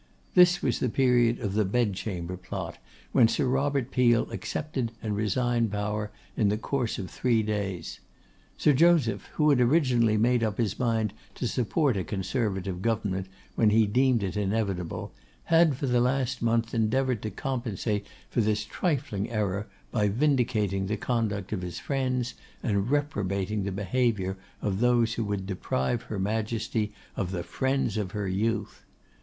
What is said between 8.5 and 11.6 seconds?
Sir Joseph, who had originally made up his mind to